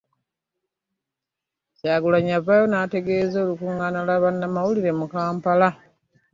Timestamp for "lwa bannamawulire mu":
4.07-5.05